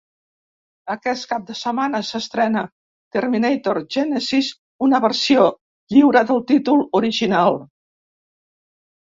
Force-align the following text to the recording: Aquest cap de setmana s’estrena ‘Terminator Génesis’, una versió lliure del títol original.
Aquest 0.93 1.25
cap 1.33 1.43
de 1.49 1.55
setmana 1.59 1.99
s’estrena 2.07 2.63
‘Terminator 3.17 3.81
Génesis’, 3.97 4.49
una 4.87 5.01
versió 5.05 5.45
lliure 5.97 6.25
del 6.33 6.43
títol 6.55 6.83
original. 7.03 7.63